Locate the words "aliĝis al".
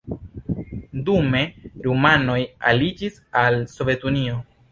2.71-3.61